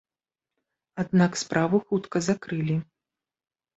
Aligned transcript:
Аднак 1.03 1.31
справу 1.43 1.77
хутка 1.91 2.17
закрылі. 2.31 2.77